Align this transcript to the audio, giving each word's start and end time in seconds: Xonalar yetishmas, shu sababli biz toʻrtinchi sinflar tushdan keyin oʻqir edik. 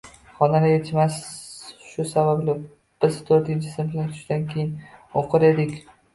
Xonalar 0.35 0.63
yetishmas, 0.69 1.17
shu 1.89 2.05
sababli 2.13 2.57
biz 3.05 3.21
toʻrtinchi 3.29 3.75
sinflar 3.75 4.11
tushdan 4.17 4.49
keyin 4.57 4.75
oʻqir 5.23 5.49
edik. 5.53 5.79